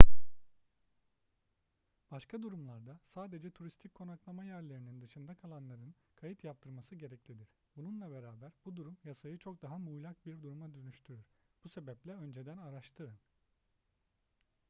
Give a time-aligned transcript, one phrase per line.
[2.11, 8.97] başka durumlarda sadece turistik konaklama yerlerinin dışında kalanların kayıt yaptırması gereklidir bununla beraber bu durum
[9.03, 11.25] yasayı çok daha muğlak bir duruma dönüştürür
[11.63, 13.19] bu sebeple önceden araştırın